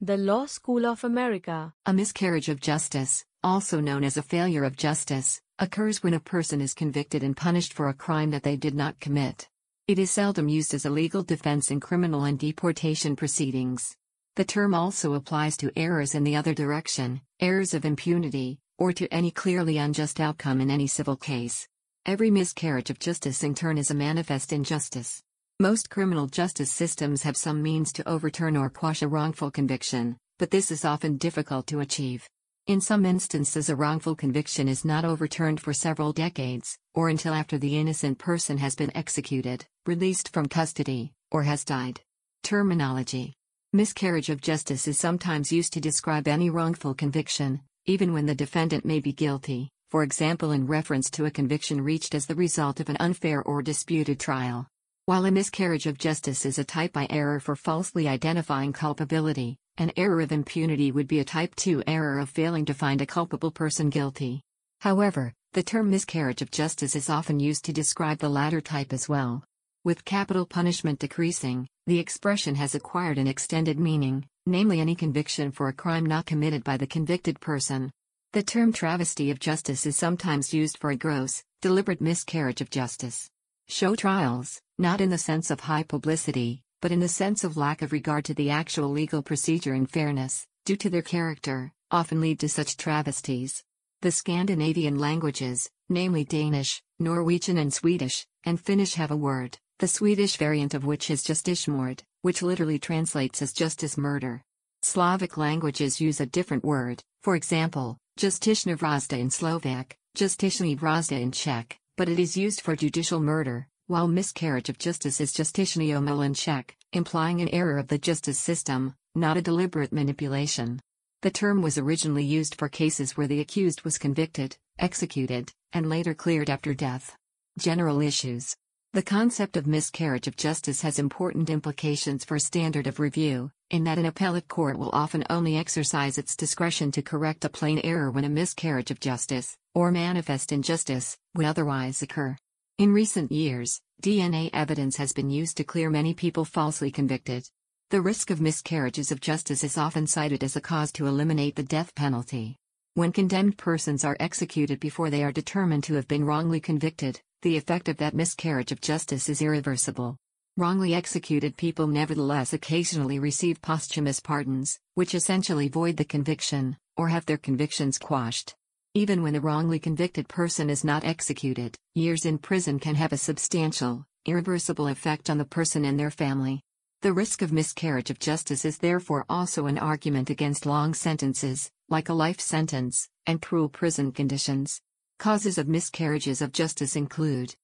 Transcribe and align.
The 0.00 0.16
Law 0.16 0.46
School 0.46 0.86
of 0.86 1.02
America. 1.02 1.74
A 1.84 1.92
miscarriage 1.92 2.48
of 2.48 2.60
justice, 2.60 3.24
also 3.42 3.80
known 3.80 4.04
as 4.04 4.16
a 4.16 4.22
failure 4.22 4.62
of 4.62 4.76
justice, 4.76 5.40
occurs 5.58 6.04
when 6.04 6.14
a 6.14 6.20
person 6.20 6.60
is 6.60 6.72
convicted 6.72 7.24
and 7.24 7.36
punished 7.36 7.72
for 7.72 7.88
a 7.88 7.94
crime 7.94 8.30
that 8.30 8.44
they 8.44 8.54
did 8.54 8.76
not 8.76 9.00
commit. 9.00 9.48
It 9.88 9.98
is 9.98 10.12
seldom 10.12 10.48
used 10.48 10.72
as 10.72 10.84
a 10.84 10.90
legal 10.90 11.24
defense 11.24 11.72
in 11.72 11.80
criminal 11.80 12.22
and 12.22 12.38
deportation 12.38 13.16
proceedings. 13.16 13.96
The 14.36 14.44
term 14.44 14.72
also 14.72 15.14
applies 15.14 15.56
to 15.56 15.72
errors 15.74 16.14
in 16.14 16.22
the 16.22 16.36
other 16.36 16.54
direction, 16.54 17.20
errors 17.40 17.74
of 17.74 17.84
impunity, 17.84 18.60
or 18.78 18.92
to 18.92 19.12
any 19.12 19.32
clearly 19.32 19.78
unjust 19.78 20.20
outcome 20.20 20.60
in 20.60 20.70
any 20.70 20.86
civil 20.86 21.16
case. 21.16 21.66
Every 22.06 22.30
miscarriage 22.30 22.90
of 22.90 23.00
justice 23.00 23.42
in 23.42 23.56
turn 23.56 23.76
is 23.76 23.90
a 23.90 23.94
manifest 23.94 24.52
injustice. 24.52 25.24
Most 25.60 25.90
criminal 25.90 26.28
justice 26.28 26.70
systems 26.70 27.24
have 27.24 27.36
some 27.36 27.60
means 27.60 27.92
to 27.94 28.08
overturn 28.08 28.56
or 28.56 28.70
quash 28.70 29.02
a 29.02 29.08
wrongful 29.08 29.50
conviction, 29.50 30.16
but 30.38 30.52
this 30.52 30.70
is 30.70 30.84
often 30.84 31.16
difficult 31.16 31.66
to 31.66 31.80
achieve. 31.80 32.28
In 32.68 32.80
some 32.80 33.04
instances, 33.04 33.68
a 33.68 33.74
wrongful 33.74 34.14
conviction 34.14 34.68
is 34.68 34.84
not 34.84 35.04
overturned 35.04 35.60
for 35.60 35.72
several 35.72 36.12
decades, 36.12 36.78
or 36.94 37.08
until 37.08 37.34
after 37.34 37.58
the 37.58 37.76
innocent 37.76 38.18
person 38.18 38.56
has 38.58 38.76
been 38.76 38.96
executed, 38.96 39.66
released 39.84 40.32
from 40.32 40.46
custody, 40.46 41.12
or 41.32 41.42
has 41.42 41.64
died. 41.64 42.00
Terminology 42.44 43.34
Miscarriage 43.72 44.30
of 44.30 44.40
justice 44.40 44.86
is 44.86 44.96
sometimes 44.96 45.50
used 45.50 45.72
to 45.72 45.80
describe 45.80 46.28
any 46.28 46.50
wrongful 46.50 46.94
conviction, 46.94 47.62
even 47.84 48.12
when 48.12 48.26
the 48.26 48.34
defendant 48.36 48.84
may 48.84 49.00
be 49.00 49.12
guilty, 49.12 49.70
for 49.90 50.04
example, 50.04 50.52
in 50.52 50.68
reference 50.68 51.10
to 51.10 51.24
a 51.24 51.32
conviction 51.32 51.80
reached 51.80 52.14
as 52.14 52.26
the 52.26 52.36
result 52.36 52.78
of 52.78 52.88
an 52.88 52.96
unfair 53.00 53.42
or 53.42 53.60
disputed 53.60 54.20
trial. 54.20 54.68
While 55.08 55.24
a 55.24 55.30
miscarriage 55.30 55.86
of 55.86 55.96
justice 55.96 56.44
is 56.44 56.58
a 56.58 56.64
type 56.64 56.94
I 56.94 57.06
error 57.08 57.40
for 57.40 57.56
falsely 57.56 58.06
identifying 58.06 58.74
culpability, 58.74 59.56
an 59.78 59.90
error 59.96 60.20
of 60.20 60.32
impunity 60.32 60.92
would 60.92 61.08
be 61.08 61.20
a 61.20 61.24
type 61.24 61.54
2 61.54 61.84
error 61.86 62.18
of 62.18 62.28
failing 62.28 62.66
to 62.66 62.74
find 62.74 63.00
a 63.00 63.06
culpable 63.06 63.50
person 63.50 63.88
guilty. 63.88 64.42
However, 64.80 65.32
the 65.54 65.62
term 65.62 65.88
miscarriage 65.88 66.42
of 66.42 66.50
justice 66.50 66.94
is 66.94 67.08
often 67.08 67.40
used 67.40 67.64
to 67.64 67.72
describe 67.72 68.18
the 68.18 68.28
latter 68.28 68.60
type 68.60 68.92
as 68.92 69.08
well. 69.08 69.44
With 69.82 70.04
capital 70.04 70.44
punishment 70.44 70.98
decreasing, 70.98 71.68
the 71.86 71.98
expression 71.98 72.54
has 72.56 72.74
acquired 72.74 73.16
an 73.16 73.28
extended 73.28 73.80
meaning, 73.80 74.26
namely 74.44 74.78
any 74.78 74.94
conviction 74.94 75.52
for 75.52 75.68
a 75.68 75.72
crime 75.72 76.04
not 76.04 76.26
committed 76.26 76.64
by 76.64 76.76
the 76.76 76.86
convicted 76.86 77.40
person. 77.40 77.90
The 78.34 78.42
term 78.42 78.74
travesty 78.74 79.30
of 79.30 79.40
justice 79.40 79.86
is 79.86 79.96
sometimes 79.96 80.52
used 80.52 80.76
for 80.76 80.90
a 80.90 80.96
gross, 80.96 81.42
deliberate 81.62 82.02
miscarriage 82.02 82.60
of 82.60 82.68
justice. 82.68 83.30
Show 83.68 83.96
trials, 83.96 84.60
not 84.78 85.00
in 85.00 85.10
the 85.10 85.18
sense 85.18 85.50
of 85.50 85.60
high 85.60 85.82
publicity, 85.82 86.62
but 86.80 86.92
in 86.92 87.00
the 87.00 87.08
sense 87.08 87.42
of 87.42 87.56
lack 87.56 87.82
of 87.82 87.90
regard 87.90 88.24
to 88.24 88.34
the 88.34 88.50
actual 88.50 88.88
legal 88.88 89.22
procedure 89.22 89.74
and 89.74 89.90
fairness, 89.90 90.46
due 90.64 90.76
to 90.76 90.88
their 90.88 91.02
character, 91.02 91.72
often 91.90 92.20
lead 92.20 92.38
to 92.38 92.48
such 92.48 92.76
travesties. 92.76 93.64
The 94.02 94.12
Scandinavian 94.12 94.96
languages, 94.96 95.68
namely 95.88 96.24
Danish, 96.24 96.80
Norwegian, 97.00 97.58
and 97.58 97.74
Swedish, 97.74 98.24
and 98.44 98.60
Finnish, 98.60 98.94
have 98.94 99.10
a 99.10 99.16
word, 99.16 99.58
the 99.80 99.88
Swedish 99.88 100.36
variant 100.36 100.74
of 100.74 100.84
which 100.84 101.10
is 101.10 101.24
justismord, 101.24 102.02
which 102.22 102.42
literally 102.42 102.78
translates 102.78 103.42
as 103.42 103.52
justice 103.52 103.98
murder. 103.98 104.42
Slavic 104.82 105.36
languages 105.36 106.00
use 106.00 106.20
a 106.20 106.26
different 106.26 106.64
word, 106.64 107.02
for 107.22 107.34
example, 107.34 107.98
justična 108.16 108.76
vrazda 108.76 109.18
in 109.18 109.30
Slovak, 109.30 109.96
justični 110.16 110.78
vrazda 110.78 111.20
in 111.20 111.32
Czech, 111.32 111.76
but 111.96 112.08
it 112.08 112.20
is 112.20 112.36
used 112.36 112.60
for 112.60 112.76
judicial 112.76 113.18
murder, 113.18 113.66
while 113.88 114.06
miscarriage 114.06 114.68
of 114.68 114.78
justice 114.78 115.18
is 115.18 115.32
justičný 115.32 115.88
omyl 115.88 116.22
in 116.22 116.34
Czech, 116.34 116.76
implying 116.92 117.40
an 117.40 117.48
error 117.48 117.78
of 117.78 117.88
the 117.88 117.96
justice 117.96 118.38
system, 118.38 118.94
not 119.14 119.38
a 119.38 119.42
deliberate 119.42 119.94
manipulation. 119.94 120.78
The 121.22 121.30
term 121.30 121.62
was 121.62 121.78
originally 121.78 122.22
used 122.22 122.54
for 122.56 122.68
cases 122.68 123.16
where 123.16 123.26
the 123.26 123.40
accused 123.40 123.84
was 123.84 123.96
convicted, 123.96 124.58
executed, 124.78 125.52
and 125.72 125.88
later 125.88 126.12
cleared 126.12 126.50
after 126.50 126.74
death. 126.74 127.16
General 127.58 128.02
issues 128.02 128.54
The 128.92 129.02
concept 129.02 129.56
of 129.56 129.66
miscarriage 129.66 130.28
of 130.28 130.36
justice 130.36 130.82
has 130.82 130.98
important 130.98 131.48
implications 131.48 132.26
for 132.26 132.38
standard 132.38 132.86
of 132.86 133.00
review, 133.00 133.50
in 133.70 133.84
that 133.84 133.96
an 133.96 134.04
appellate 134.04 134.48
court 134.48 134.78
will 134.78 134.90
often 134.92 135.24
only 135.30 135.56
exercise 135.56 136.18
its 136.18 136.36
discretion 136.36 136.92
to 136.92 137.00
correct 137.00 137.46
a 137.46 137.48
plain 137.48 137.80
error 137.82 138.10
when 138.10 138.24
a 138.24 138.28
miscarriage 138.28 138.90
of 138.90 139.00
justice, 139.00 139.56
or 139.74 139.90
manifest 139.90 140.52
injustice, 140.52 141.16
would 141.34 141.46
otherwise 141.46 142.02
occur. 142.02 142.36
In 142.78 142.92
recent 142.92 143.32
years, 143.32 143.80
DNA 144.00 144.50
evidence 144.52 144.98
has 144.98 145.12
been 145.12 145.30
used 145.30 145.56
to 145.56 145.64
clear 145.64 145.90
many 145.90 146.14
people 146.14 146.44
falsely 146.44 146.92
convicted. 146.92 147.44
The 147.90 148.00
risk 148.00 148.30
of 148.30 148.40
miscarriages 148.40 149.10
of 149.10 149.20
justice 149.20 149.64
is 149.64 149.76
often 149.76 150.06
cited 150.06 150.44
as 150.44 150.54
a 150.54 150.60
cause 150.60 150.92
to 150.92 151.08
eliminate 151.08 151.56
the 151.56 151.64
death 151.64 151.92
penalty. 151.96 152.56
When 152.94 153.10
condemned 153.10 153.58
persons 153.58 154.04
are 154.04 154.16
executed 154.20 154.78
before 154.78 155.10
they 155.10 155.24
are 155.24 155.32
determined 155.32 155.82
to 155.84 155.94
have 155.94 156.06
been 156.06 156.24
wrongly 156.24 156.60
convicted, 156.60 157.20
the 157.42 157.56
effect 157.56 157.88
of 157.88 157.96
that 157.96 158.14
miscarriage 158.14 158.70
of 158.70 158.80
justice 158.80 159.28
is 159.28 159.42
irreversible. 159.42 160.16
Wrongly 160.56 160.94
executed 160.94 161.56
people 161.56 161.88
nevertheless 161.88 162.52
occasionally 162.52 163.18
receive 163.18 163.60
posthumous 163.60 164.20
pardons, 164.20 164.78
which 164.94 165.16
essentially 165.16 165.66
void 165.66 165.96
the 165.96 166.04
conviction, 166.04 166.76
or 166.96 167.08
have 167.08 167.26
their 167.26 167.38
convictions 167.38 167.98
quashed. 167.98 168.54
Even 168.98 169.22
when 169.22 169.36
a 169.36 169.40
wrongly 169.40 169.78
convicted 169.78 170.26
person 170.26 170.68
is 170.68 170.82
not 170.82 171.04
executed, 171.04 171.78
years 171.94 172.26
in 172.26 172.36
prison 172.36 172.80
can 172.80 172.96
have 172.96 173.12
a 173.12 173.16
substantial, 173.16 174.04
irreversible 174.26 174.88
effect 174.88 175.30
on 175.30 175.38
the 175.38 175.44
person 175.44 175.84
and 175.84 175.96
their 175.96 176.10
family. 176.10 176.62
The 177.02 177.12
risk 177.12 177.40
of 177.40 177.52
miscarriage 177.52 178.10
of 178.10 178.18
justice 178.18 178.64
is 178.64 178.78
therefore 178.78 179.24
also 179.28 179.66
an 179.66 179.78
argument 179.78 180.30
against 180.30 180.66
long 180.66 180.94
sentences, 180.94 181.70
like 181.88 182.08
a 182.08 182.12
life 182.12 182.40
sentence, 182.40 183.08
and 183.24 183.40
cruel 183.40 183.68
prison 183.68 184.10
conditions. 184.10 184.80
Causes 185.20 185.58
of 185.58 185.68
miscarriages 185.68 186.42
of 186.42 186.50
justice 186.50 186.96
include 186.96 187.54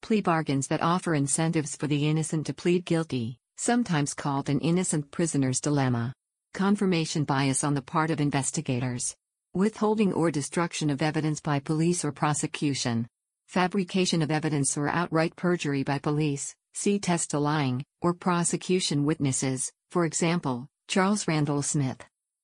plea 0.00 0.20
bargains 0.20 0.68
that 0.68 0.80
offer 0.80 1.12
incentives 1.12 1.74
for 1.74 1.88
the 1.88 2.08
innocent 2.08 2.46
to 2.46 2.54
plead 2.54 2.84
guilty, 2.84 3.40
sometimes 3.56 4.14
called 4.14 4.48
an 4.48 4.60
innocent 4.60 5.10
prisoner's 5.10 5.60
dilemma, 5.60 6.14
confirmation 6.54 7.24
bias 7.24 7.64
on 7.64 7.74
the 7.74 7.82
part 7.82 8.12
of 8.12 8.20
investigators, 8.20 9.16
withholding 9.58 10.12
or 10.12 10.30
destruction 10.30 10.88
of 10.88 11.02
evidence 11.02 11.40
by 11.40 11.58
police 11.58 12.04
or 12.04 12.12
prosecution, 12.12 13.08
fabrication 13.48 14.22
of 14.22 14.30
evidence 14.30 14.78
or 14.78 14.88
outright 14.88 15.34
perjury 15.34 15.82
by 15.82 15.98
police, 15.98 16.54
see 16.74 16.96
testilying, 16.96 17.82
or 18.00 18.14
prosecution 18.14 19.04
witnesses, 19.04 19.72
for 19.90 20.04
example, 20.04 20.68
Charles 20.86 21.26
Randall 21.26 21.62
Smith. 21.62 22.00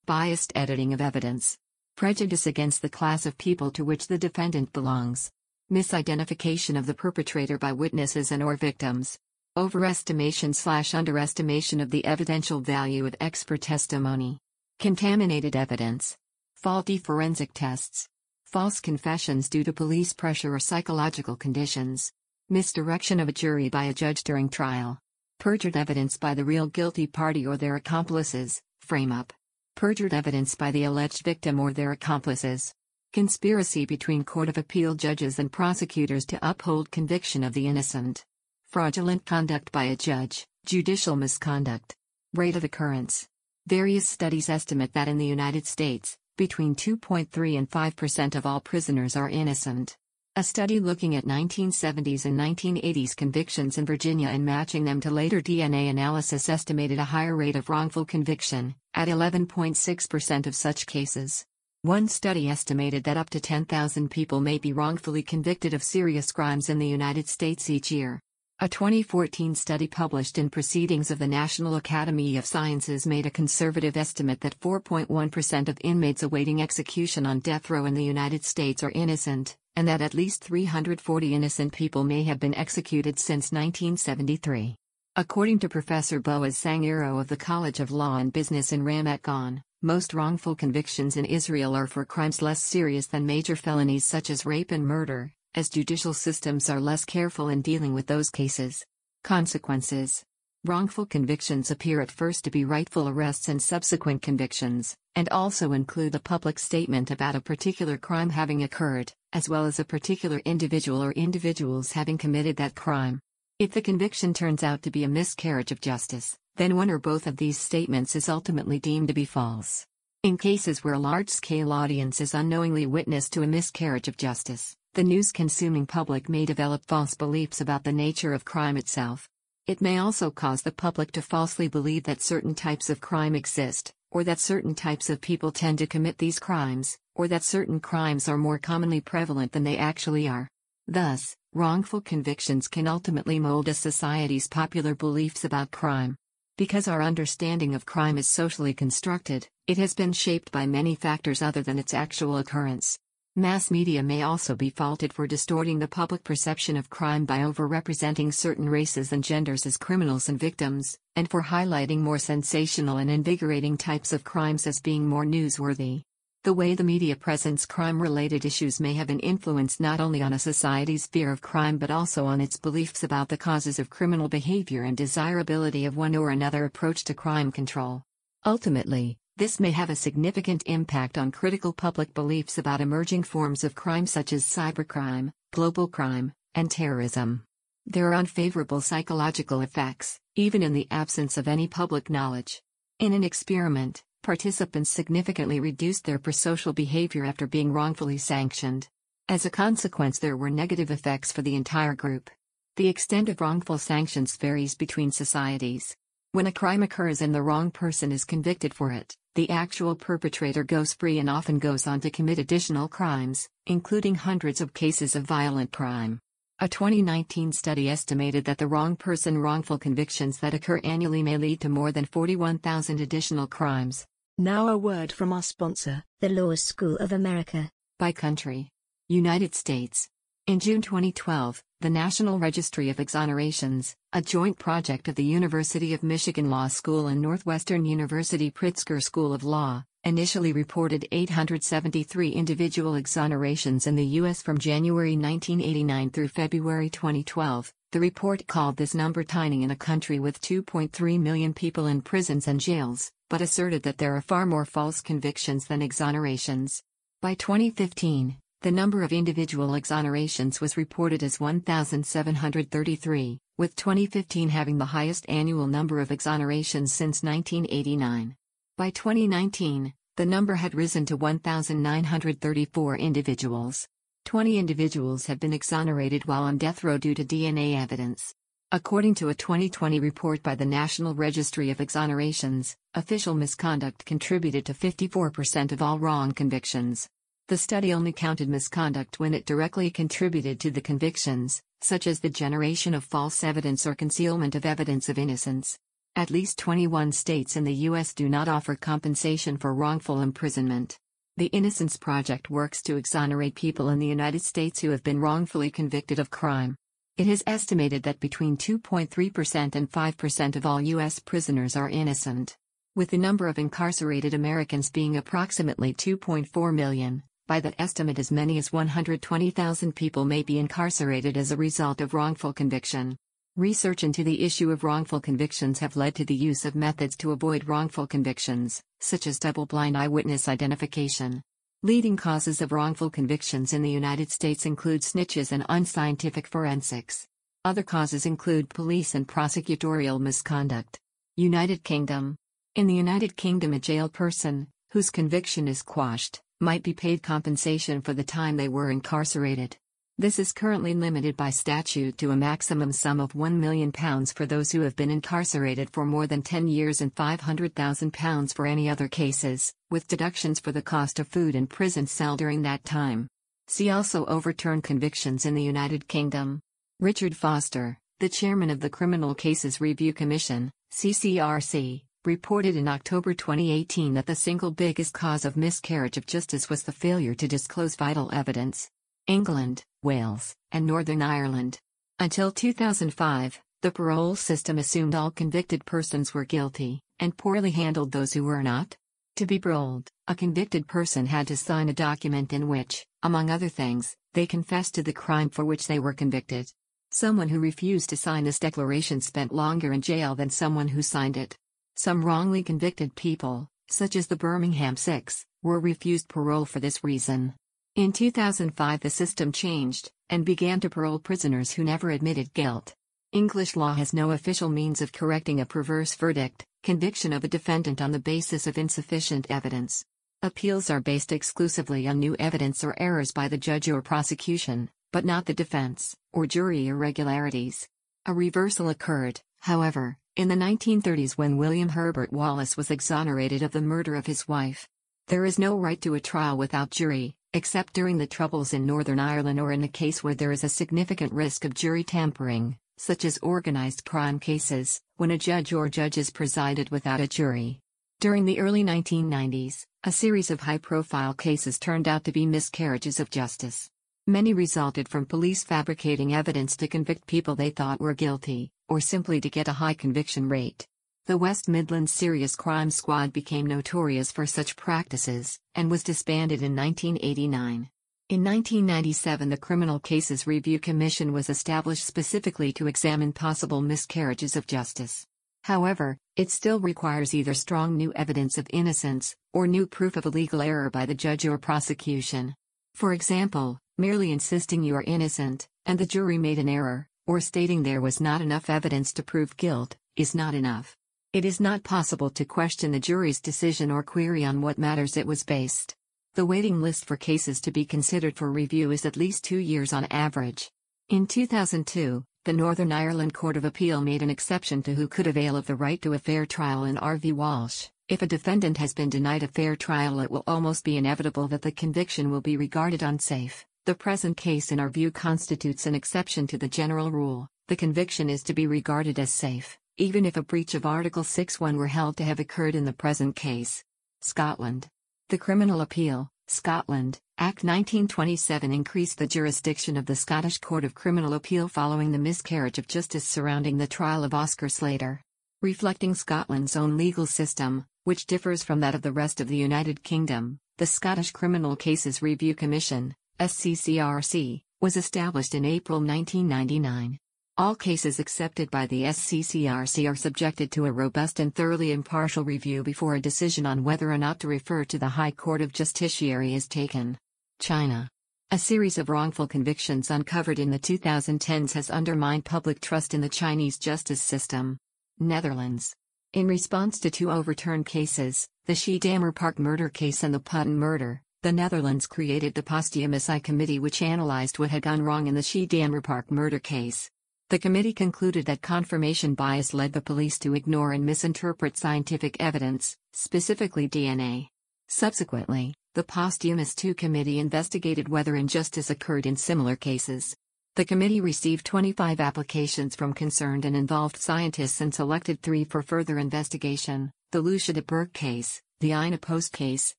Biased 0.07 0.53
editing 0.57 0.93
of 0.93 1.01
evidence. 1.01 1.57
Prejudice 1.97 2.49
against 2.49 2.83
the 2.83 2.91
class 2.91 3.27
of 3.27 3.39
people 3.39 3.71
to 3.71 3.85
which 3.85 4.09
the 4.09 4.19
defendant 4.19 4.73
belongs. 4.73 5.31
Misidentification 5.71 6.77
of 6.77 6.85
the 6.85 6.95
perpetrator 6.95 7.59
by 7.59 7.71
witnesses 7.71 8.33
and 8.33 8.43
or 8.43 8.57
victims. 8.57 9.17
Overestimation 9.57 10.53
slash 10.53 10.95
underestimation 10.95 11.81
of 11.81 11.93
the 11.93 12.05
evidential 12.05 12.59
value 12.59 13.07
of 13.07 13.15
expert 13.21 13.61
testimony. 13.61 14.41
Contaminated 14.81 15.55
evidence. 15.55 16.17
Faulty 16.65 16.97
forensic 16.97 17.51
tests. 17.53 18.09
False 18.47 18.81
confessions 18.81 19.51
due 19.51 19.65
to 19.65 19.73
police 19.75 20.15
pressure 20.15 20.55
or 20.55 20.59
psychological 20.59 21.37
conditions. 21.37 22.11
Misdirection 22.49 23.21
of 23.21 23.29
a 23.29 23.33
jury 23.33 23.69
by 23.69 23.85
a 23.85 23.93
judge 23.93 24.25
during 24.25 24.49
trial. 24.49 24.99
Perjured 25.39 25.77
evidence 25.77 26.17
by 26.17 26.33
the 26.33 26.43
real 26.47 26.67
guilty 26.67 27.07
party 27.07 27.47
or 27.47 27.59
their 27.59 27.77
accomplices, 27.77 28.63
frame 28.81 29.13
up. 29.13 29.31
Perjured 29.75 30.15
evidence 30.15 30.55
by 30.55 30.71
the 30.71 30.85
alleged 30.85 31.23
victim 31.23 31.61
or 31.61 31.75
their 31.75 31.93
accomplices. 31.93 32.73
Conspiracy 33.13 33.85
between 33.85 34.25
Court 34.25 34.49
of 34.49 34.57
Appeal 34.57 34.95
judges 34.95 35.39
and 35.39 35.53
prosecutors 35.53 36.25
to 36.25 36.39
uphold 36.41 36.91
conviction 36.91 37.45
of 37.45 37.53
the 37.53 37.67
innocent. 37.67 38.25
Fraudulent 38.69 39.27
conduct 39.27 39.71
by 39.71 39.85
a 39.85 39.97
judge, 39.97 40.47
judicial 40.65 41.15
misconduct. 41.15 41.95
Rate 42.33 42.57
of 42.57 42.65
occurrence. 42.65 43.29
Various 43.67 44.09
studies 44.09 44.49
estimate 44.49 44.95
that 44.95 45.09
in 45.09 45.19
the 45.19 45.27
United 45.27 45.67
States, 45.67 46.17
between 46.37 46.75
2.3 46.75 47.59
and 47.59 47.71
5% 47.71 48.35
of 48.35 48.47
all 48.47 48.61
prisoners 48.61 49.17
are 49.17 49.29
innocent. 49.29 49.97
A 50.37 50.43
study 50.43 50.81
looking 50.81 51.15
at 51.15 51.25
1970s 51.25 52.25
and 52.25 52.37
1980s 52.37 53.15
convictions 53.15 53.79
in 53.79 53.87
Virginia 53.87 54.29
and 54.29 54.45
matching 54.45 54.85
them 54.85 55.01
to 55.03 55.11
later 55.11 55.41
DNA 55.41 55.89
analysis 55.91 56.49
estimated 56.49 56.99
a 56.99 57.05
higher 57.05 57.37
rate 57.37 57.55
of 57.55 57.69
wrongful 57.69 58.05
conviction, 58.05 58.75
at 58.95 59.07
11.6% 59.07 60.47
of 60.49 60.57
such 60.57 60.87
cases. 60.87 61.45
One 61.83 62.09
study 62.09 62.49
estimated 62.49 63.05
that 63.05 63.17
up 63.17 63.31
to 63.31 63.41
10,000 63.41 64.11
people 64.11 64.41
may 64.41 64.59
be 64.59 64.73
wrongfully 64.73 65.23
convicted 65.23 65.73
of 65.73 65.85
serious 65.85 66.33
crimes 66.33 66.69
in 66.69 66.81
the 66.81 66.89
United 66.89 67.29
States 67.29 67.71
each 67.71 67.93
year. 67.93 68.21
A 68.61 68.69
2014 68.69 69.57
study 69.57 69.89
published 69.89 70.39
in 70.39 70.49
Proceedings 70.49 71.11
of 71.11 71.19
the 71.19 71.27
National 71.27 71.75
Academy 71.75 72.37
of 72.37 72.47
Sciences 72.47 73.05
made 73.05 73.27
a 73.27 73.31
conservative 73.31 73.97
estimate 73.97 74.41
that 74.43 74.59
4.1% 74.61 75.69
of 75.69 75.77
inmates 75.83 76.23
awaiting 76.23 76.63
execution 76.63 77.27
on 77.27 77.41
death 77.41 77.69
row 77.69 77.85
in 77.85 77.95
the 77.95 78.05
United 78.05 78.45
States 78.45 78.85
are 78.85 78.93
innocent, 78.95 79.57
and 79.75 79.89
that 79.89 80.01
at 80.01 80.15
least 80.15 80.45
340 80.45 81.35
innocent 81.35 81.73
people 81.73 82.05
may 82.05 82.23
have 82.23 82.39
been 82.39 82.55
executed 82.55 83.19
since 83.19 83.51
1973. 83.51 84.77
According 85.17 85.59
to 85.59 85.69
Professor 85.69 86.21
Boaz 86.21 86.57
Sangero 86.57 87.21
of 87.21 87.27
the 87.27 87.37
College 87.37 87.81
of 87.81 87.91
Law 87.91 88.19
and 88.19 88.33
Business 88.33 88.71
in 88.71 88.85
Ramat 88.85 89.23
Gan, 89.23 89.65
most 89.83 90.15
wrongful 90.15 90.55
convictions 90.55 91.17
in 91.17 91.25
Israel 91.25 91.75
are 91.75 91.89
for 91.89 92.05
crimes 92.05 92.41
less 92.41 92.63
serious 92.63 93.09
than 93.09 93.27
major 93.27 93.57
felonies 93.57 94.05
such 94.05 94.31
as 94.31 94.47
rape 94.47 94.71
and 94.71 94.87
murder, 94.87 95.33
as 95.55 95.69
judicial 95.69 96.13
systems 96.13 96.69
are 96.69 96.81
less 96.81 97.05
careful 97.05 97.49
in 97.49 97.63
dealing 97.63 97.95
with 97.95 98.09
those 98.09 98.29
cases. 98.29 98.85
Consequences 99.23 100.25
Wrongful 100.65 101.07
convictions 101.07 101.71
appear 101.71 102.01
at 102.01 102.11
first 102.11 102.43
to 102.45 102.51
be 102.51 102.65
rightful 102.65 103.09
arrests 103.09 103.49
and 103.49 103.63
subsequent 103.63 104.23
convictions, 104.23 104.97
and 105.15 105.29
also 105.29 105.73
include 105.73 106.15
a 106.15 106.21
public 106.21 106.59
statement 106.59 107.11
about 107.11 107.35
a 107.37 107.41
particular 107.41 107.99
crime 107.99 108.31
having 108.31 108.63
occurred, 108.63 109.13
as 109.33 109.49
well 109.49 109.67
as 109.67 109.79
a 109.79 109.85
particular 109.85 110.41
individual 110.45 111.05
or 111.05 111.13
individuals 111.13 111.93
having 111.93 112.19
committed 112.19 112.57
that 112.57 112.75
crime. 112.75 113.21
If 113.59 113.73
the 113.73 113.83
conviction 113.83 114.35
turns 114.35 114.63
out 114.63 114.83
to 114.83 114.91
be 114.91 115.05
a 115.05 115.09
miscarriage 115.09 115.71
of 115.71 115.81
justice, 115.81 116.37
then 116.57 116.77
one 116.77 116.91
or 116.91 116.99
both 116.99 117.27
of 117.27 117.37
these 117.37 117.59
statements 117.59 118.17
is 118.17 118.29
ultimately 118.29 118.81
deemed 118.81 119.09
to 119.09 119.15
be 119.15 119.25
false. 119.25 119.87
In 120.23 120.39
cases 120.39 120.83
where 120.83 120.95
a 120.95 120.99
large 120.99 121.29
scale 121.29 121.73
audience 121.73 122.21
is 122.21 122.35
unknowingly 122.35 122.87
witness 122.87 123.29
to 123.31 123.43
a 123.43 123.47
miscarriage 123.47 124.09
of 124.09 124.17
justice, 124.17 124.75
the 124.95 125.03
news 125.03 125.33
consuming 125.33 125.87
public 125.87 126.29
may 126.29 126.45
develop 126.45 126.85
false 126.87 127.15
beliefs 127.15 127.61
about 127.61 127.83
the 127.83 127.93
nature 127.93 128.33
of 128.33 128.45
crime 128.45 128.77
itself. 128.77 129.29
It 129.67 129.81
may 129.81 129.99
also 129.99 130.31
cause 130.31 130.63
the 130.63 130.71
public 130.71 131.11
to 131.13 131.23
falsely 131.23 131.67
believe 131.67 132.05
that 132.05 132.23
certain 132.23 132.55
types 132.55 132.89
of 132.91 133.01
crime 133.01 133.35
exist, 133.35 133.93
or 134.13 134.23
that 134.23 134.39
certain 134.39 134.73
types 134.77 135.11
of 135.11 135.21
people 135.21 135.51
tend 135.51 135.79
to 135.79 135.89
commit 135.89 136.19
these 136.19 136.39
crimes, 136.39 136.97
or 137.17 137.27
that 137.27 137.43
certain 137.43 137.81
crimes 137.81 138.29
are 138.29 138.39
more 138.39 138.59
commonly 138.59 139.01
prevalent 139.01 139.51
than 139.51 139.65
they 139.65 139.79
actually 139.79 140.29
are. 140.29 140.49
Thus, 140.87 141.35
wrongful 141.53 142.01
convictions 142.01 142.69
can 142.69 142.87
ultimately 142.87 143.41
mold 143.41 143.67
a 143.67 143.75
society's 143.75 144.47
popular 144.47 144.95
beliefs 144.95 145.45
about 145.45 145.73
crime. 145.73 146.15
Because 146.57 146.87
our 146.87 147.03
understanding 147.03 147.75
of 147.75 147.85
crime 147.85 148.17
is 148.17 148.29
socially 148.29 148.75
constructed, 148.75 149.49
it 149.67 149.77
has 149.79 149.93
been 149.95 150.13
shaped 150.13 150.53
by 150.53 150.67
many 150.67 150.95
factors 150.95 151.43
other 151.43 151.63
than 151.63 151.81
its 151.81 151.95
actual 151.95 152.37
occurrence. 152.37 152.97
Mass 153.37 153.69
media 153.69 154.01
may 154.01 154.23
also 154.23 154.55
be 154.55 154.71
faulted 154.71 155.13
for 155.13 155.27
distorting 155.27 155.81
the 155.81 155.89
public 155.89 156.23
perception 156.23 156.77
of 156.77 156.89
crime 156.89 157.25
by 157.25 157.39
overrepresenting 157.39 158.33
certain 158.33 158.69
races 158.69 159.13
and 159.13 159.25
genders 159.25 159.67
as 159.67 159.77
criminals 159.77 160.29
and 160.29 160.39
victims, 160.39 160.97
and 161.17 161.29
for 161.29 161.43
highlighting 161.43 161.99
more 161.99 162.19
sensational 162.19 162.99
and 162.99 163.11
invigorating 163.11 163.77
types 163.77 164.13
of 164.13 164.23
crimes 164.23 164.69
as 164.69 164.79
being 164.79 165.09
more 165.09 165.25
newsworthy. 165.25 166.03
The 166.45 166.55
way 166.55 166.77
the 166.77 166.85
media 166.85 167.17
presents 167.17 167.67
crime 167.67 168.01
related 168.01 168.45
issues 168.45 168.79
may 168.79 168.95
have 168.95 169.11
an 169.11 169.19
influence 169.19 169.81
not 169.81 169.99
only 169.99 170.23
on 170.23 170.33
a 170.33 170.39
society's 170.39 171.09
fear 171.09 171.33
of 171.33 171.43
crime 171.43 171.77
but 171.77 171.91
also 171.91 172.27
on 172.27 172.41
its 172.41 172.57
beliefs 172.57 173.03
about 173.03 173.31
the 173.31 173.37
causes 173.37 173.81
of 173.81 173.91
criminal 173.91 174.29
behavior 174.29 174.85
and 174.85 174.97
desirability 174.97 175.87
of 175.87 175.97
one 175.97 176.15
or 176.15 176.31
another 176.31 176.67
approach 176.67 177.03
to 177.03 177.15
crime 177.15 177.51
control. 177.51 178.05
Ultimately, 178.47 179.19
this 179.37 179.59
may 179.59 179.73
have 179.73 179.91
a 179.91 179.97
significant 179.97 180.63
impact 180.67 181.19
on 181.19 181.33
critical 181.33 181.73
public 181.73 182.15
beliefs 182.15 182.57
about 182.57 182.81
emerging 182.81 183.25
forms 183.25 183.65
of 183.65 183.75
crime 183.75 184.07
such 184.07 184.33
as 184.33 184.45
cybercrime, 184.45 185.33
global 185.53 185.89
crime, 185.89 186.33
and 186.55 186.71
terrorism. 186.71 187.43
There 187.85 188.09
are 188.09 188.15
unfavorable 188.15 188.81
psychological 188.81 189.61
effects, 189.61 190.21
even 190.37 190.63
in 190.63 190.73
the 190.73 190.87
absence 190.89 191.37
of 191.37 191.49
any 191.49 191.67
public 191.67 192.09
knowledge. 192.09 192.63
In 193.01 193.13
an 193.13 193.25
experiment, 193.25 194.05
participants 194.23 194.91
significantly 194.91 195.59
reduced 195.59 196.05
their 196.05 196.21
prosocial 196.21 196.73
behavior 196.73 197.25
after 197.25 197.49
being 197.49 197.73
wrongfully 197.73 198.19
sanctioned. 198.19 198.89
As 199.29 199.45
a 199.45 199.51
consequence, 199.51 200.21
there 200.21 200.37
were 200.37 200.49
negative 200.49 200.93
effects 200.93 201.33
for 201.33 201.43
the 201.43 201.57
entire 201.57 201.97
group. 201.97 202.31
The 202.77 202.89
extent 202.89 203.29
of 203.29 203.41
wrongful 203.41 203.79
sanctions 203.79 204.37
varies 204.37 204.77
between 204.77 205.11
societies. 205.11 205.97
When 206.31 206.47
a 206.47 206.53
crime 206.53 206.85
occurs 206.85 207.21
and 207.21 207.35
the 207.35 207.43
wrong 207.43 207.73
person 207.73 208.13
is 208.13 208.25
convicted 208.25 208.75
for 208.75 208.93
it, 208.93 209.17
the 209.35 209.51
actual 209.51 209.97
perpetrator 209.97 210.63
goes 210.63 210.95
free 210.95 211.19
and 211.19 211.29
often 211.29 211.59
goes 211.59 211.87
on 211.87 212.01
to 212.01 212.11
commit 212.11 212.39
additional 212.39 212.87
crimes, 212.87 213.49
including 213.67 214.15
hundreds 214.15 214.61
of 214.61 214.75
cases 214.75 215.17
of 215.17 215.25
violent 215.25 215.73
crime. 215.73 216.21
A 216.61 216.69
2019 216.69 217.51
study 217.51 217.91
estimated 217.91 218.45
that 218.45 218.59
the 218.59 218.69
wrong 218.69 218.95
person 218.95 219.39
wrongful 219.39 219.77
convictions 219.77 220.39
that 220.39 220.55
occur 220.55 220.81
annually 220.85 221.23
may 221.23 221.37
lead 221.37 221.61
to 221.63 221.69
more 221.69 221.91
than 221.91 222.05
41,000 222.05 223.01
additional 223.01 223.49
crimes. 223.49 224.07
Now 224.39 224.69
a 224.69 224.79
word 224.79 225.11
from 225.11 225.33
our 225.33 225.43
sponsor, 225.43 226.05
the 226.21 226.29
Law 226.29 226.55
School 226.55 226.97
of 226.97 227.11
America. 227.11 227.71
By 227.99 228.13
country 228.13 228.71
United 229.09 229.55
States. 229.55 230.09
In 230.47 230.61
June 230.61 230.81
2012, 230.81 231.63
the 231.85 231.91
National 231.91 232.39
Registry 232.39 232.89
of 232.89 232.97
Exonerations, 232.97 233.95
a 234.15 234.23
joint 234.23 234.59
project 234.59 235.07
of 235.07 235.17
the 235.17 235.23
University 235.23 235.93
of 235.93 236.03
Michigan 236.03 236.49
Law 236.49 236.67
School 236.67 237.09
and 237.09 237.21
Northwestern 237.21 237.85
University 237.85 238.51
Pritzker 238.51 239.03
School 239.03 239.35
of 239.35 239.45
Law, 239.45 239.85
initially 240.03 240.55
reported 240.55 241.07
873 241.13 242.31
individual 242.31 242.95
exonerations 242.95 243.87
in 243.87 243.97
the 243.97 244.07
U.S. 244.21 244.41
from 244.41 244.57
January 244.57 245.15
1989 245.15 246.09
through 246.09 246.29
February 246.29 246.89
2012. 246.89 247.71
The 247.93 248.01
report 248.01 248.47
called 248.47 248.79
this 248.79 248.95
number 248.95 249.23
tiny 249.23 249.63
in 249.63 249.71
a 249.71 249.77
country 249.77 250.19
with 250.19 250.41
2.3 250.41 251.21
million 251.21 251.53
people 251.53 251.87
in 251.87 252.01
prisons 252.01 252.49
and 252.49 252.59
jails, 252.59 253.13
but 253.29 253.43
asserted 253.43 253.83
that 253.83 253.99
there 253.99 254.17
are 254.17 254.23
far 254.23 254.47
more 254.47 254.65
false 254.65 255.03
convictions 255.03 255.67
than 255.67 255.83
exonerations. 255.83 256.83
By 257.21 257.35
2015, 257.35 258.39
the 258.65 258.73
number 258.73 259.03
of 259.03 259.13
individual 259.13 259.73
exonerations 259.73 260.59
was 260.59 260.79
reported 260.79 261.23
as 261.23 261.39
1,733, 261.39 263.39
with 263.59 263.77
2015 263.77 264.49
having 264.49 264.79
the 264.79 264.87
highest 264.87 265.27
annual 265.29 265.67
number 265.67 266.01
of 266.01 266.09
exonerations 266.09 266.89
since 266.89 267.23
1989. 267.23 268.35
By 268.79 268.89
2019, 268.89 269.93
the 270.17 270.25
number 270.25 270.55
had 270.55 270.75
risen 270.75 271.05
to 271.05 271.15
1,934 271.15 272.97
individuals. 272.97 273.87
20 274.25 274.57
individuals 274.57 275.27
have 275.27 275.39
been 275.39 275.53
exonerated 275.53 276.25
while 276.25 276.45
on 276.45 276.57
death 276.57 276.83
row 276.83 276.97
due 276.97 277.15
to 277.15 277.23
DNA 277.23 277.79
evidence. 277.79 278.35
According 278.73 279.17
to 279.17 279.29
a 279.29 279.35
2020 279.35 280.01
report 280.01 280.43
by 280.43 280.55
the 280.55 280.65
National 280.65 281.15
Registry 281.15 281.69
of 281.69 281.83
Exonerations, 281.83 282.77
official 282.95 283.35
misconduct 283.35 284.07
contributed 284.07 284.65
to 284.65 284.73
54% 284.73 285.71
of 285.71 285.83
all 285.83 285.99
wrong 285.99 286.33
convictions. 286.33 287.11
The 287.49 287.59
study 287.59 287.93
only 287.93 288.13
counted 288.15 288.49
misconduct 288.49 289.21
when 289.21 289.35
it 289.35 289.45
directly 289.45 289.91
contributed 289.91 290.59
to 290.61 290.71
the 290.71 290.81
convictions, 290.81 291.61
such 291.83 292.07
as 292.07 292.21
the 292.21 292.31
generation 292.31 292.95
of 292.95 293.05
false 293.05 293.45
evidence 293.45 293.87
or 293.87 293.95
concealment 293.95 294.55
of 294.55 294.65
evidence 294.65 295.11
of 295.11 295.19
innocence. 295.19 295.79
At 296.17 296.31
least 296.31 296.57
21 296.57 297.13
states 297.13 297.55
in 297.55 297.65
the 297.65 297.75
U.S. 297.89 298.15
do 298.15 298.31
not 298.31 298.49
offer 298.49 298.75
compensation 298.75 299.59
for 299.59 299.75
wrongful 299.75 300.23
imprisonment. 300.23 300.99
The 301.37 301.49
Innocence 301.49 301.99
Project 301.99 302.49
works 302.49 302.81
to 302.85 302.97
exonerate 302.97 303.57
people 303.57 303.91
in 303.91 303.99
the 303.99 304.07
United 304.07 304.41
States 304.41 304.81
who 304.81 304.89
have 304.89 305.05
been 305.05 305.21
wrongfully 305.21 305.71
convicted 305.71 306.19
of 306.19 306.31
crime. 306.31 306.77
It 307.19 307.27
is 307.27 307.45
estimated 307.47 308.05
that 308.05 308.21
between 308.21 308.57
2.3% 308.57 309.75
and 309.75 309.93
5% 309.93 310.57
of 310.57 310.65
all 310.65 310.81
U.S. 310.81 311.19
prisoners 311.19 311.77
are 311.77 311.91
innocent. 311.91 312.57
With 312.97 313.11
the 313.11 313.19
number 313.19 313.49
of 313.49 313.59
incarcerated 313.59 314.33
Americans 314.33 314.89
being 314.89 315.19
approximately 315.19 315.93
2.4 315.93 316.73
million, 316.73 317.23
by 317.47 317.61
that 317.61 317.75
estimate, 317.79 318.19
as 318.19 318.31
many 318.31 318.59
as 318.59 318.73
120,000 318.73 319.95
people 319.95 320.25
may 320.25 320.43
be 320.43 320.59
incarcerated 320.59 321.37
as 321.37 321.53
a 321.53 321.57
result 321.57 322.01
of 322.01 322.15
wrongful 322.15 322.53
conviction. 322.53 323.17
Research 323.57 324.03
into 324.03 324.25
the 324.25 324.43
issue 324.43 324.71
of 324.71 324.83
wrongful 324.83 325.21
convictions 325.21 325.79
have 325.79 325.95
led 325.95 326.15
to 326.17 326.25
the 326.25 326.35
use 326.35 326.65
of 326.65 326.75
methods 326.75 327.17
to 327.17 327.33
avoid 327.33 327.69
wrongful 327.69 328.07
convictions, 328.07 328.83
such 329.01 329.27
as 329.27 329.39
double 329.39 329.67
blind 329.67 329.97
eyewitness 329.97 330.49
identification. 330.49 331.43
Leading 331.83 332.17
causes 332.17 332.61
of 332.61 332.73
wrongful 332.73 333.11
convictions 333.11 333.73
in 333.73 333.83
the 333.83 333.91
United 333.91 334.31
States 334.31 334.65
include 334.67 335.03
snitches 335.03 335.53
and 335.53 335.67
unscientific 335.69 336.47
forensics. 336.47 337.29
Other 337.65 337.83
causes 337.83 338.27
include 338.27 338.71
police 338.71 339.15
and 339.15 339.29
prosecutorial 339.29 340.19
misconduct. 340.19 340.99
United 341.37 341.85
Kingdom. 341.85 342.37
In 342.75 342.87
the 342.87 342.95
United 342.95 343.37
Kingdom, 343.37 343.73
a 343.73 343.79
jail 343.79 344.09
person, 344.09 344.67
whose 344.93 345.11
conviction 345.11 345.69
is 345.69 345.83
quashed, 345.83 346.41
might 346.61 346.83
be 346.83 346.95
paid 346.95 347.23
compensation 347.23 348.01
for 348.01 348.13
the 348.13 348.25
time 348.25 348.57
they 348.57 348.69
were 348.69 348.91
incarcerated. 348.91 349.77
This 350.17 350.39
is 350.39 350.53
currently 350.53 350.95
limited 350.95 351.37
by 351.37 351.51
statute 351.51 352.19
to 352.19 352.31
a 352.31 352.37
maximum 352.37 352.93
sum 352.93 353.19
of 353.19 353.33
£1 353.33 353.55
million 353.55 353.91
for 354.27 354.47
those 354.47 354.71
who 354.71 354.83
have 354.83 354.95
been 354.95 355.11
incarcerated 355.11 355.91
for 355.91 356.07
more 356.07 356.29
than 356.29 356.41
10 356.41 356.69
years 356.69 357.01
and 357.01 357.13
£500,000 357.13 358.55
for 358.55 358.65
any 358.65 358.89
other 358.89 359.09
cases, 359.09 359.75
with 359.91 360.07
deductions 360.07 360.61
for 360.61 360.71
the 360.71 360.83
cost 360.83 361.19
of 361.19 361.27
food 361.27 361.57
and 361.57 361.69
prison 361.69 362.07
cell 362.07 362.37
during 362.37 362.63
that 362.63 362.85
time. 362.85 363.27
See 363.67 363.91
also 363.91 364.25
overturned 364.27 364.85
convictions 364.85 365.47
in 365.47 365.55
the 365.55 365.63
United 365.65 366.07
Kingdom. 366.07 366.61
Richard 367.01 367.37
Foster, 367.37 367.99
the 368.21 368.29
chairman 368.29 368.71
of 368.71 368.79
the 368.79 368.91
Criminal 368.91 369.35
Cases 369.35 369.81
Review 369.81 370.13
Commission, 370.13 370.71
CCRC, 370.93 372.04
reported 372.27 372.77
in 372.77 372.89
October 372.89 373.35
2018 373.35 374.15
that 374.15 374.27
the 374.27 374.35
single 374.35 374.71
biggest 374.71 375.13
cause 375.13 375.45
of 375.45 375.57
miscarriage 375.57 376.17
of 376.17 376.27
justice 376.27 376.71
was 376.71 376.83
the 376.83 376.93
failure 376.93 377.35
to 377.35 377.47
disclose 377.47 377.97
vital 377.97 378.31
evidence. 378.33 378.91
England, 379.27 379.85
Wales, 380.03 380.55
and 380.73 380.87
Northern 380.87 381.23
Ireland. 381.23 381.79
Until 382.19 382.51
2005, 382.51 383.61
The 383.85 383.91
parole 383.91 384.35
system 384.35 384.79
assumed 384.79 385.15
all 385.15 385.31
convicted 385.31 385.85
persons 385.85 386.33
were 386.33 386.47
guilty, 386.47 387.03
and 387.19 387.37
poorly 387.37 387.71
handled 387.71 388.13
those 388.13 388.33
who 388.33 388.43
were 388.43 388.63
not. 388.63 388.97
To 389.37 389.45
be 389.45 389.59
paroled, 389.59 390.09
a 390.27 390.35
convicted 390.35 390.87
person 390.87 391.27
had 391.27 391.49
to 391.49 391.57
sign 391.59 391.91
a 391.91 391.93
document 391.93 392.55
in 392.55 392.69
which, 392.69 393.05
among 393.23 393.51
other 393.51 393.69
things, 393.69 394.17
they 394.33 394.47
confessed 394.47 394.95
to 394.95 395.03
the 395.03 395.13
crime 395.13 395.51
for 395.51 395.67
which 395.67 395.87
they 395.87 395.99
were 395.99 396.15
convicted. 396.15 396.73
Someone 397.11 397.51
who 397.51 397.61
refused 397.61 398.09
to 398.09 398.17
sign 398.17 398.45
this 398.45 398.59
declaration 398.59 399.21
spent 399.21 399.53
longer 399.53 399.93
in 399.93 400.01
jail 400.01 400.35
than 400.35 400.49
someone 400.49 400.89
who 400.89 401.03
signed 401.03 401.37
it. 401.37 401.55
Some 401.97 402.25
wrongly 402.25 402.65
convicted 402.65 403.15
people, 403.15 403.69
such 403.89 404.17
as 404.17 404.27
the 404.27 404.35
Birmingham 404.35 404.97
Six, 404.97 405.47
were 405.63 405.79
refused 405.79 406.29
parole 406.29 406.65
for 406.65 406.81
this 406.81 407.05
reason. 407.05 407.55
In 407.95 408.13
2005, 408.13 409.01
the 409.01 409.11
system 409.11 409.53
changed 409.53 410.11
and 410.29 410.45
began 410.45 410.81
to 410.81 410.91
parole 410.91 411.21
prisoners 411.21 411.71
who 411.73 411.85
never 411.85 412.11
admitted 412.11 412.53
guilt. 412.53 412.97
English 413.31 413.77
law 413.77 413.95
has 413.95 414.13
no 414.13 414.33
official 414.33 414.69
means 414.69 415.03
of 415.03 415.13
correcting 415.13 415.61
a 415.61 415.67
perverse 415.67 416.17
verdict, 416.17 416.67
conviction 416.83 417.33
of 417.33 417.45
a 417.45 417.49
defendant 417.49 418.03
on 418.03 418.11
the 418.11 418.19
basis 418.19 418.67
of 418.67 418.77
insufficient 418.77 419.47
evidence. 419.49 420.05
Appeals 420.43 420.91
are 420.91 421.01
based 421.01 421.31
exclusively 421.31 422.09
on 422.09 422.19
new 422.19 422.35
evidence 422.41 422.83
or 422.83 423.01
errors 423.01 423.31
by 423.31 423.47
the 423.47 423.57
judge 423.57 423.89
or 423.89 424.03
prosecution, 424.03 424.91
but 425.13 425.25
not 425.25 425.47
the 425.47 425.55
defense, 425.55 426.17
or 426.33 426.45
jury 426.45 426.89
irregularities. 426.89 427.87
A 428.27 428.35
reversal 428.35 428.89
occurred, 428.89 429.43
however, 429.65 430.17
in 430.37 430.49
the 430.49 430.55
1930s 430.55 431.33
when 431.33 431.57
William 431.57 431.89
Herbert 431.89 432.33
Wallace 432.33 432.77
was 432.77 432.91
exonerated 432.91 433.63
of 433.63 433.73
the 433.73 433.81
murder 433.81 434.15
of 434.15 434.27
his 434.27 434.47
wife. 434.47 434.89
There 435.29 435.45
is 435.45 435.59
no 435.59 435.77
right 435.77 436.01
to 436.03 436.15
a 436.15 436.21
trial 436.21 436.57
without 436.57 436.91
jury, 436.91 437.35
except 437.53 437.93
during 437.93 438.19
the 438.19 438.27
Troubles 438.27 438.73
in 438.73 438.87
Northern 438.87 439.19
Ireland 439.19 439.59
or 439.59 439.73
in 439.73 439.83
a 439.83 439.89
case 439.89 440.23
where 440.23 440.35
there 440.35 440.53
is 440.53 440.65
a 440.65 440.69
significant 440.69 441.33
risk 441.33 441.65
of 441.65 441.75
jury 441.75 442.05
tampering 442.05 442.77
such 442.97 443.25
as 443.25 443.39
organized 443.39 444.05
crime 444.05 444.39
cases, 444.39 445.01
when 445.17 445.31
a 445.31 445.39
judge 445.39 445.73
or 445.73 445.89
judges 445.89 446.31
presided 446.31 446.91
without 446.91 447.21
a 447.21 447.27
jury. 447.27 447.81
During 448.21 448.45
the 448.45 448.61
early 448.61 448.85
1990s, 448.85 449.87
a 450.05 450.13
series 450.13 450.51
of 450.51 450.61
high 450.61 450.79
profile 450.79 451.35
cases 451.35 451.79
turned 451.79 452.07
out 452.07 452.25
to 452.25 452.33
be 452.33 452.47
miscarriages 452.47 453.19
of 453.19 453.31
justice. 453.31 453.91
Many 454.27 454.55
resulted 454.55 455.09
from 455.09 455.27
police 455.27 455.65
fabricating 455.65 456.35
evidence 456.35 456.77
to 456.77 456.89
convict 456.89 457.27
people 457.27 457.57
they 457.57 457.71
thought 457.71 458.01
were 458.01 458.15
guilty, 458.15 458.71
or 458.89 459.01
simply 459.01 459.41
to 459.41 459.51
get 459.51 459.69
a 459.69 459.75
high 459.75 459.95
conviction 459.95 460.49
rate. 460.49 460.87
The 461.27 461.39
West 461.39 461.69
Midlands 461.69 462.13
Serious 462.13 462.55
Crime 462.55 462.91
Squad 462.91 463.33
became 463.33 463.67
notorious 463.67 464.31
for 464.31 464.45
such 464.45 464.77
practices, 464.77 465.59
and 465.75 465.91
was 465.91 466.03
disbanded 466.03 466.63
in 466.63 466.77
1989. 466.77 467.89
In 468.31 468.43
1997 468.43 469.49
the 469.49 469.57
Criminal 469.57 469.99
Cases 469.99 470.47
Review 470.47 470.79
Commission 470.79 471.33
was 471.33 471.49
established 471.49 472.05
specifically 472.05 472.73
to 472.73 472.87
examine 472.87 473.33
possible 473.33 473.81
miscarriages 473.81 474.57
of 474.57 474.67
justice. 474.67 475.27
However, 475.65 476.19
it 476.37 476.51
still 476.51 476.79
requires 476.79 477.35
either 477.35 477.55
strong 477.55 477.97
new 477.97 478.13
evidence 478.15 478.59
of 478.59 478.67
innocence, 478.71 479.35
or 479.55 479.67
new 479.67 479.87
proof 479.87 480.17
of 480.17 480.27
a 480.27 480.31
legal 480.31 480.61
error 480.61 480.91
by 480.91 481.07
the 481.07 481.15
judge 481.15 481.47
or 481.47 481.57
prosecution. 481.57 482.55
For 482.95 483.15
example, 483.15 483.79
merely 483.97 484.31
insisting 484.31 484.83
you 484.83 484.95
are 484.95 485.03
innocent, 485.03 485.69
and 485.87 485.99
the 485.99 486.07
jury 486.07 486.37
made 486.37 486.59
an 486.59 486.69
error, 486.69 487.09
or 487.27 487.41
stating 487.41 487.83
there 487.83 488.01
was 488.01 488.21
not 488.21 488.41
enough 488.41 488.69
evidence 488.69 489.13
to 489.15 489.23
prove 489.23 489.57
guilt, 489.57 489.97
is 490.17 490.35
not 490.35 490.55
enough. 490.55 490.97
It 491.33 491.45
is 491.45 491.61
not 491.61 491.83
possible 491.83 492.31
to 492.31 492.45
question 492.45 492.93
the 492.93 493.01
jury's 493.01 493.41
decision 493.41 493.91
or 493.91 494.03
query 494.03 494.45
on 494.45 494.61
what 494.61 494.79
matters 494.79 495.17
it 495.17 495.27
was 495.27 495.43
based. 495.43 495.97
The 496.35 496.47
waiting 496.47 496.81
list 496.81 497.05
for 497.05 497.17
cases 497.17 497.61
to 497.63 497.71
be 497.71 497.85
considered 497.85 498.37
for 498.37 498.51
review 498.51 498.91
is 498.91 499.07
at 499.07 499.17
least 499.17 499.45
two 499.45 499.59
years 499.59 499.93
on 499.93 500.05
average. 500.11 500.71
In 501.09 501.27
2002, 501.27 502.25
the 502.45 502.53
Northern 502.53 502.93
Ireland 502.93 503.33
Court 503.35 503.57
of 503.57 503.65
Appeal 503.65 504.01
made 504.01 504.21
an 504.21 504.31
exception 504.31 504.83
to 504.83 504.95
who 504.95 505.09
could 505.09 505.27
avail 505.27 505.57
of 505.57 505.67
the 505.67 505.75
right 505.75 506.01
to 506.03 506.13
a 506.13 506.19
fair 506.19 506.45
trial 506.45 506.85
in 506.85 506.99
R.V. 506.99 507.33
Walsh. 507.33 507.89
If 508.09 508.21
a 508.21 508.27
defendant 508.27 508.77
has 508.79 508.93
been 508.93 509.09
denied 509.09 509.43
a 509.43 509.49
fair 509.49 509.77
trial, 509.77 510.21
it 510.21 510.31
will 510.31 510.45
almost 510.47 510.85
be 510.85 510.99
inevitable 510.99 511.49
that 511.49 511.63
the 511.63 511.73
conviction 511.73 512.31
will 512.31 512.43
be 512.43 512.57
regarded 512.57 513.03
unsafe. 513.03 513.65
The 513.87 513.95
present 513.95 514.39
case 514.39 514.73
in 514.73 514.81
our 514.81 514.89
view 514.89 515.11
constitutes 515.11 515.85
an 515.85 515.95
exception 515.95 516.47
to 516.47 516.57
the 516.57 516.69
general 516.69 517.11
rule 517.11 517.49
the 517.69 517.77
conviction 517.77 518.31
is 518.31 518.43
to 518.45 518.55
be 518.55 518.67
regarded 518.67 519.19
as 519.19 519.31
safe, 519.31 519.77
even 519.99 520.25
if 520.25 520.39
a 520.39 520.43
breach 520.43 520.75
of 520.75 520.87
Article 520.87 521.23
6.1 521.23 521.77
were 521.77 521.87
held 521.87 522.17
to 522.17 522.25
have 522.25 522.41
occurred 522.41 522.75
in 522.75 522.87
the 522.87 522.95
present 522.95 523.37
case. 523.37 523.85
Scotland. 524.23 524.89
The 525.29 525.37
Criminal 525.37 525.83
Appeal, 525.83 526.31
Scotland, 526.47 527.21
Act 527.37 527.63
1927 527.63 528.73
increased 528.73 529.19
the 529.19 529.27
jurisdiction 529.27 529.99
of 529.99 530.07
the 530.07 530.17
Scottish 530.17 530.59
Court 530.59 530.85
of 530.85 530.95
Criminal 530.95 531.35
Appeal 531.35 531.69
following 531.69 532.13
the 532.13 532.19
miscarriage 532.19 532.79
of 532.79 532.89
justice 532.89 533.29
surrounding 533.29 533.77
the 533.77 533.87
trial 533.87 534.25
of 534.25 534.33
Oscar 534.33 534.71
Slater. 534.71 535.21
Reflecting 535.61 536.15
Scotland's 536.15 536.75
own 536.75 536.97
legal 536.97 537.27
system, 537.27 537.85
which 538.05 538.27
differs 538.27 538.63
from 538.63 538.81
that 538.81 538.95
of 538.95 539.03
the 539.03 539.13
rest 539.13 539.43
of 539.43 539.49
the 539.49 539.57
United 539.57 540.03
Kingdom, 540.03 540.59
the 540.79 540.87
Scottish 540.87 541.33
Criminal 541.33 541.77
Cases 541.77 542.23
Review 542.23 542.55
Commission, 542.55 543.15
SCCRC, 543.41 544.63
was 544.81 544.97
established 544.97 545.57
in 545.57 545.65
April 545.65 545.99
1999. 545.99 547.19
All 547.57 547.75
cases 547.75 548.21
accepted 548.21 548.71
by 548.71 548.87
the 548.87 549.03
SCCRC 549.03 550.09
are 550.09 550.15
subjected 550.15 550.71
to 550.73 550.87
a 550.87 550.93
robust 550.93 551.41
and 551.41 551.55
thoroughly 551.55 551.91
impartial 551.91 552.45
review 552.45 552.85
before 552.85 553.17
a 553.17 553.21
decision 553.21 553.67
on 553.67 553.83
whether 553.83 554.13
or 554.13 554.19
not 554.19 554.39
to 554.41 554.49
refer 554.49 554.85
to 554.85 554.99
the 554.99 555.09
High 555.09 555.33
Court 555.33 555.63
of 555.63 555.73
Justiciary 555.73 556.55
is 556.55 556.69
taken. 556.69 557.19
China. 557.59 558.09
A 558.53 558.59
series 558.59 558.99
of 558.99 559.09
wrongful 559.09 559.49
convictions 559.49 560.13
uncovered 560.13 560.61
in 560.61 560.71
the 560.71 560.79
2010s 560.79 561.73
has 561.73 561.91
undermined 561.91 562.45
public 562.45 562.81
trust 562.81 563.15
in 563.15 563.21
the 563.21 563.29
Chinese 563.29 563.79
justice 563.79 564.23
system. 564.23 564.79
Netherlands. 565.19 565.93
In 566.35 566.47
response 566.47 567.01
to 567.01 567.11
two 567.11 567.33
overturned 567.33 567.87
cases, 567.87 568.47
the 568.67 568.75
Schiedammer 568.75 569.35
Park 569.35 569.59
murder 569.59 569.89
case 569.89 570.23
and 570.23 570.33
the 570.33 570.41
Putten 570.41 570.77
murder, 570.77 571.23
the 571.45 571.53
Netherlands 571.53 572.07
created 572.07 572.55
the 572.55 572.63
Posthumus 572.63 573.29
I 573.29 573.39
Committee 573.39 573.79
which 573.79 574.01
analyzed 574.01 574.59
what 574.59 574.71
had 574.71 574.81
gone 574.81 575.03
wrong 575.03 575.27
in 575.27 575.35
the 575.35 575.43
Schiedammer 575.43 576.03
Park 576.03 576.31
murder 576.31 576.59
case. 576.59 577.11
The 577.51 577.59
committee 577.59 577.93
concluded 577.93 578.47
that 578.47 578.63
confirmation 578.63 579.35
bias 579.35 579.75
led 579.75 579.93
the 579.93 580.01
police 580.01 580.39
to 580.39 580.55
ignore 580.55 580.93
and 580.93 581.05
misinterpret 581.05 581.77
scientific 581.77 582.39
evidence, 582.41 582.97
specifically 583.13 583.87
DNA. 583.87 584.49
Subsequently, 584.89 585.75
the 585.93 586.03
Posthumus 586.03 586.83
II 586.83 586.95
committee 586.95 587.39
investigated 587.39 588.09
whether 588.09 588.37
injustice 588.37 588.89
occurred 588.89 589.27
in 589.27 589.37
similar 589.37 589.77
cases. 589.77 590.35
The 590.77 590.87
committee 590.87 591.21
received 591.21 591.67
25 591.67 592.21
applications 592.21 592.97
from 592.97 593.13
concerned 593.13 593.67
and 593.67 593.77
involved 593.77 594.17
scientists 594.17 594.81
and 594.81 594.95
selected 594.95 595.43
three 595.43 595.65
for 595.65 595.83
further 595.83 596.19
investigation 596.19 597.13
the 597.33 597.43
Lucia 597.43 597.73
de 597.73 597.83
Berk 597.83 598.13
case, 598.13 598.63
the 598.81 598.93
Ina 598.93 599.19
Post 599.19 599.53
case, 599.53 599.95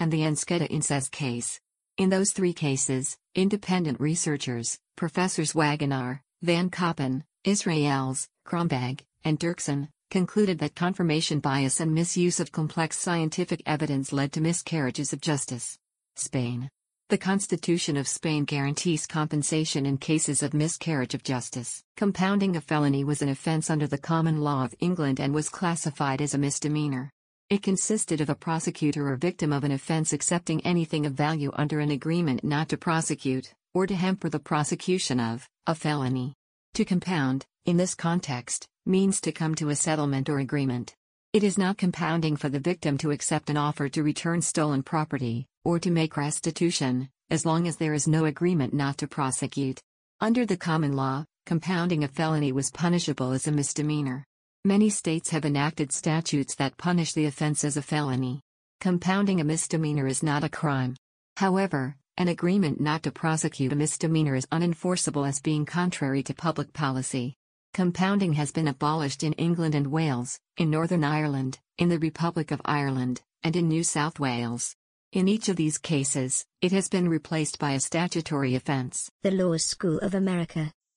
and 0.00 0.10
the 0.10 0.24
Enschede 0.24 0.66
incest 0.68 1.12
case. 1.12 1.60
In 1.96 2.08
those 2.08 2.32
three 2.32 2.52
cases, 2.52 3.16
independent 3.34 4.00
researchers, 4.00 4.78
Professors 4.96 5.52
Wagenaar, 5.52 6.20
Van 6.42 6.70
Koppen, 6.70 7.22
Israels, 7.44 8.26
Crombag, 8.44 9.02
and 9.22 9.38
Derksen, 9.38 9.88
concluded 10.10 10.58
that 10.58 10.74
confirmation 10.74 11.38
bias 11.38 11.78
and 11.78 11.94
misuse 11.94 12.40
of 12.40 12.50
complex 12.50 12.98
scientific 12.98 13.62
evidence 13.66 14.12
led 14.12 14.32
to 14.32 14.40
miscarriages 14.40 15.12
of 15.12 15.20
justice. 15.20 15.78
Spain. 16.16 16.68
The 17.10 17.18
Constitution 17.18 17.96
of 17.96 18.08
Spain 18.08 18.44
guarantees 18.44 19.06
compensation 19.06 19.84
in 19.84 19.98
cases 19.98 20.42
of 20.42 20.54
miscarriage 20.54 21.12
of 21.12 21.22
justice. 21.22 21.82
Compounding 21.96 22.56
a 22.56 22.60
felony 22.60 23.04
was 23.04 23.20
an 23.20 23.28
offense 23.28 23.68
under 23.68 23.86
the 23.86 23.98
common 23.98 24.40
law 24.40 24.64
of 24.64 24.74
England 24.80 25.20
and 25.20 25.34
was 25.34 25.48
classified 25.48 26.22
as 26.22 26.34
a 26.34 26.38
misdemeanor. 26.38 27.10
It 27.50 27.64
consisted 27.64 28.20
of 28.20 28.30
a 28.30 28.36
prosecutor 28.36 29.08
or 29.08 29.16
victim 29.16 29.52
of 29.52 29.64
an 29.64 29.72
offense 29.72 30.12
accepting 30.12 30.60
anything 30.60 31.04
of 31.04 31.14
value 31.14 31.50
under 31.54 31.80
an 31.80 31.90
agreement 31.90 32.44
not 32.44 32.68
to 32.68 32.76
prosecute, 32.76 33.52
or 33.74 33.88
to 33.88 33.94
hamper 33.96 34.28
the 34.28 34.38
prosecution 34.38 35.18
of, 35.18 35.48
a 35.66 35.74
felony. 35.74 36.34
To 36.74 36.84
compound, 36.84 37.44
in 37.66 37.76
this 37.76 37.96
context, 37.96 38.68
means 38.86 39.20
to 39.22 39.32
come 39.32 39.56
to 39.56 39.70
a 39.70 39.74
settlement 39.74 40.28
or 40.28 40.38
agreement. 40.38 40.94
It 41.32 41.42
is 41.42 41.58
not 41.58 41.76
compounding 41.76 42.36
for 42.36 42.48
the 42.48 42.60
victim 42.60 42.96
to 42.98 43.10
accept 43.10 43.50
an 43.50 43.56
offer 43.56 43.88
to 43.88 44.04
return 44.04 44.42
stolen 44.42 44.84
property, 44.84 45.48
or 45.64 45.80
to 45.80 45.90
make 45.90 46.16
restitution, 46.16 47.08
as 47.30 47.44
long 47.44 47.66
as 47.66 47.78
there 47.78 47.94
is 47.94 48.06
no 48.06 48.26
agreement 48.26 48.74
not 48.74 48.98
to 48.98 49.08
prosecute. 49.08 49.80
Under 50.20 50.46
the 50.46 50.56
common 50.56 50.92
law, 50.92 51.24
compounding 51.46 52.04
a 52.04 52.08
felony 52.08 52.52
was 52.52 52.70
punishable 52.70 53.32
as 53.32 53.48
a 53.48 53.52
misdemeanor. 53.52 54.24
Many 54.66 54.90
states 54.90 55.30
have 55.30 55.46
enacted 55.46 55.90
statutes 55.90 56.54
that 56.56 56.76
punish 56.76 57.14
the 57.14 57.24
offense 57.24 57.64
as 57.64 57.78
a 57.78 57.82
felony. 57.82 58.42
Compounding 58.78 59.40
a 59.40 59.44
misdemeanor 59.44 60.06
is 60.06 60.22
not 60.22 60.44
a 60.44 60.50
crime. 60.50 60.96
However, 61.38 61.96
an 62.18 62.28
agreement 62.28 62.78
not 62.78 63.02
to 63.04 63.10
prosecute 63.10 63.72
a 63.72 63.76
misdemeanor 63.76 64.34
is 64.34 64.44
unenforceable 64.52 65.26
as 65.26 65.40
being 65.40 65.64
contrary 65.64 66.22
to 66.24 66.34
public 66.34 66.74
policy. 66.74 67.36
Compounding 67.72 68.34
has 68.34 68.52
been 68.52 68.68
abolished 68.68 69.22
in 69.22 69.32
England 69.34 69.74
and 69.74 69.86
Wales, 69.86 70.38
in 70.58 70.68
Northern 70.68 71.04
Ireland, 71.04 71.58
in 71.78 71.88
the 71.88 71.98
Republic 71.98 72.50
of 72.50 72.60
Ireland, 72.66 73.22
and 73.42 73.56
in 73.56 73.66
New 73.66 73.82
South 73.82 74.20
Wales. 74.20 74.76
In 75.12 75.26
each 75.26 75.48
of 75.48 75.56
these 75.56 75.78
cases, 75.78 76.44
it 76.60 76.72
has 76.72 76.90
been 76.90 77.08
replaced 77.08 77.58
by 77.58 77.72
a 77.72 77.80
statutory 77.80 78.54
offence. 78.54 79.10
The 79.22 79.30
Law 79.30 79.56
School 79.56 79.98
of 80.00 80.14
America. 80.14 80.70